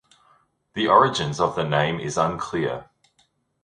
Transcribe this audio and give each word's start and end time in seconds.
The 0.73 0.87
origins 0.87 1.39
of 1.39 1.55
the 1.55 1.63
name 1.63 1.99
is 1.99 2.17
unclear. 2.17 2.89